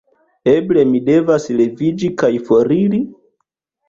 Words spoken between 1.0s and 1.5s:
devas